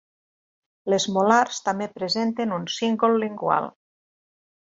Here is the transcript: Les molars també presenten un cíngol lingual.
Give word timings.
Les 0.93 1.05
molars 1.17 1.59
també 1.67 1.89
presenten 1.99 2.55
un 2.57 2.65
cíngol 2.79 3.21
lingual. 3.27 3.69